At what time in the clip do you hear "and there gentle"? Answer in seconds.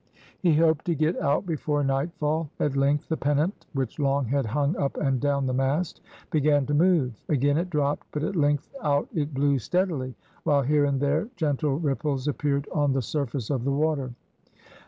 10.85-11.77